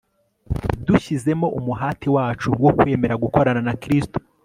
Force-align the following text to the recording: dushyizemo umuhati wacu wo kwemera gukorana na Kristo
dushyizemo 0.87 1.47
umuhati 1.59 2.07
wacu 2.15 2.47
wo 2.63 2.71
kwemera 2.77 3.15
gukorana 3.23 3.61
na 3.67 3.73
Kristo 3.81 4.17